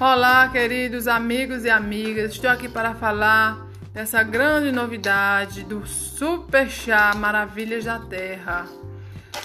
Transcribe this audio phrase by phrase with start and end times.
[0.00, 2.32] Olá, queridos amigos e amigas.
[2.32, 8.66] Estou aqui para falar dessa grande novidade do Super Chá Maravilhas da Terra.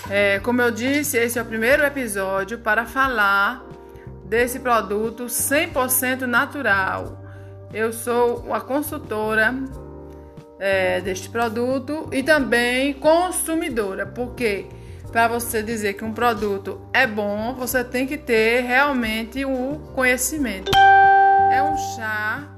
[0.10, 3.66] É, como eu disse, esse é o primeiro episódio para falar
[4.30, 7.22] desse produto 100% natural.
[7.74, 9.54] Eu sou a consultora
[10.58, 14.68] é, deste produto e também consumidora, porque
[15.16, 20.70] para você dizer que um produto é bom, você tem que ter realmente o conhecimento.
[20.76, 22.50] É um chá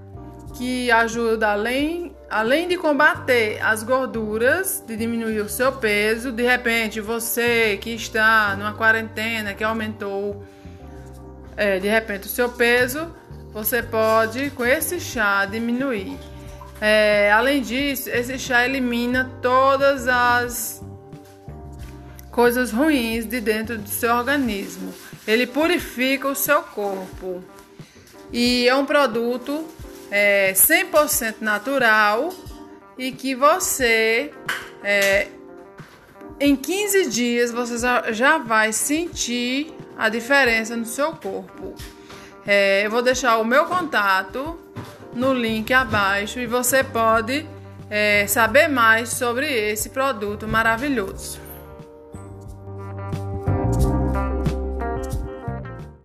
[0.56, 6.32] que ajuda além, além de combater as gorduras, de diminuir o seu peso.
[6.32, 10.44] De repente, você que está numa quarentena, que aumentou
[11.56, 13.14] é, de repente o seu peso,
[13.54, 16.18] você pode com esse chá diminuir.
[16.82, 20.84] É, além disso, esse chá elimina todas as
[22.38, 24.94] coisas ruins de dentro do seu organismo.
[25.28, 27.44] Ele purifica o seu corpo.
[28.32, 29.66] E é um produto
[30.12, 32.32] é, 100% natural
[32.96, 34.32] e que você,
[34.84, 35.30] é,
[36.40, 37.76] em 15 dias, você
[38.14, 41.74] já vai sentir a diferença no seu corpo.
[42.46, 44.60] É, eu vou deixar o meu contato
[45.12, 47.48] no link abaixo e você pode
[47.90, 51.47] é, saber mais sobre esse produto maravilhoso.